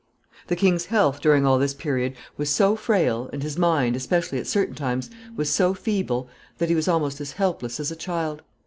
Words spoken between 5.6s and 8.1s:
feeble, that he was almost as helpless as a